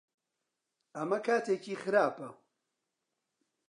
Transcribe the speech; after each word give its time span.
ئەمە 0.95 1.19
کاتێکی 1.25 1.79
خراپە؟ 1.83 2.29